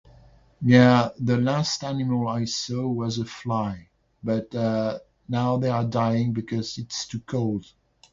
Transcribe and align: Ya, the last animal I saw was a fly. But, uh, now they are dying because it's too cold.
Ya, 0.65 1.11
the 1.19 1.37
last 1.37 1.83
animal 1.83 2.27
I 2.27 2.45
saw 2.45 2.87
was 2.87 3.19
a 3.19 3.25
fly. 3.25 3.89
But, 4.23 4.55
uh, 4.55 4.97
now 5.29 5.57
they 5.57 5.69
are 5.69 5.83
dying 5.85 6.33
because 6.33 6.79
it's 6.79 7.05
too 7.05 7.19
cold. 7.19 7.67